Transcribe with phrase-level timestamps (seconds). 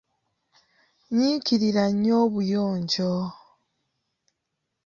[1.15, 3.13] Nyiikirira nnyo obuyonjo.